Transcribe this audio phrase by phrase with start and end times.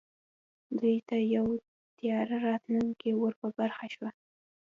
[0.77, 1.47] دوی ته یو
[1.97, 4.07] تیاره راتلونکی ور په برخه شو